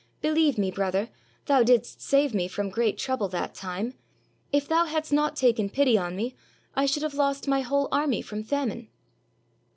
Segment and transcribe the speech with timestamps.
[0.21, 1.09] —believe me, brother,
[1.45, 3.93] thou didst save me from great trouble that time;
[4.51, 6.33] if thou hadst not taken pity on me,
[6.75, 8.87] I should have lost my whole army from famine."